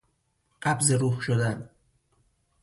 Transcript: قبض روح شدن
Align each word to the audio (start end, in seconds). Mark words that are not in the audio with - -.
قبض 0.61 0.91
روح 0.91 1.21
شدن 1.21 1.69